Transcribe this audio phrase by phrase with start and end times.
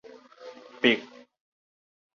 [0.81, 0.89] 百